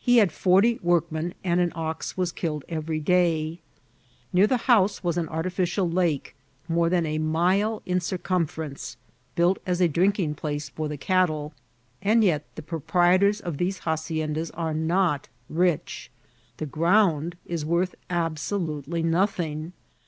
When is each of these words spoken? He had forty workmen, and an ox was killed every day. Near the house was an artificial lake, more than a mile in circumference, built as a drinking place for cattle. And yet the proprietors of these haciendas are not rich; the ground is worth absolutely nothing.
He 0.00 0.18
had 0.18 0.30
forty 0.30 0.78
workmen, 0.80 1.34
and 1.42 1.58
an 1.58 1.72
ox 1.74 2.16
was 2.16 2.30
killed 2.30 2.64
every 2.68 3.00
day. 3.00 3.58
Near 4.32 4.46
the 4.46 4.58
house 4.70 5.02
was 5.02 5.18
an 5.18 5.28
artificial 5.28 5.90
lake, 5.90 6.36
more 6.68 6.88
than 6.88 7.04
a 7.04 7.18
mile 7.18 7.82
in 7.84 7.98
circumference, 8.00 8.96
built 9.34 9.58
as 9.66 9.80
a 9.80 9.88
drinking 9.88 10.36
place 10.36 10.68
for 10.68 10.88
cattle. 10.96 11.52
And 12.00 12.22
yet 12.22 12.44
the 12.54 12.62
proprietors 12.62 13.40
of 13.40 13.56
these 13.56 13.80
haciendas 13.80 14.52
are 14.54 14.72
not 14.72 15.26
rich; 15.50 16.12
the 16.58 16.66
ground 16.66 17.36
is 17.44 17.64
worth 17.66 17.96
absolutely 18.08 19.02
nothing. 19.02 19.72